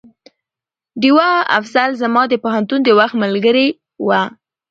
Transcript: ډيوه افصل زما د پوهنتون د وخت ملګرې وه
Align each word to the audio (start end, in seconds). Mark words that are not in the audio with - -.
ډيوه 1.01 1.29
افصل 1.57 1.89
زما 2.01 2.21
د 2.27 2.33
پوهنتون 2.43 2.79
د 2.83 2.89
وخت 2.99 3.15
ملګرې 3.23 3.67
وه 4.07 4.21